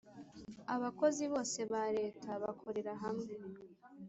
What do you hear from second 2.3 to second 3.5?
bakorera hamwe.